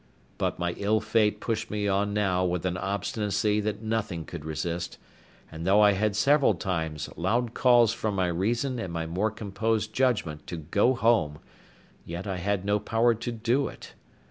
But 0.39 0.57
my 0.57 0.71
ill 0.79 0.99
fate 0.99 1.39
pushed 1.39 1.69
me 1.69 1.87
on 1.87 2.11
now 2.11 2.43
with 2.43 2.65
an 2.65 2.75
obstinacy 2.75 3.59
that 3.61 3.83
nothing 3.83 4.25
could 4.25 4.45
resist; 4.45 4.97
and 5.51 5.63
though 5.63 5.81
I 5.81 5.91
had 5.91 6.15
several 6.15 6.55
times 6.55 7.07
loud 7.15 7.53
calls 7.53 7.93
from 7.93 8.15
my 8.15 8.25
reason 8.25 8.79
and 8.79 8.91
my 8.91 9.05
more 9.05 9.29
composed 9.29 9.93
judgment 9.93 10.47
to 10.47 10.57
go 10.57 10.95
home, 10.95 11.37
yet 12.03 12.25
I 12.25 12.37
had 12.37 12.65
no 12.65 12.79
power 12.79 13.13
to 13.13 13.31
do 13.31 13.67
it. 13.67 13.93